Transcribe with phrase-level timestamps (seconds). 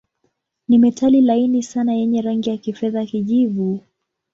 [0.67, 3.81] Ni metali laini sana yenye rangi ya kifedha-kijivu.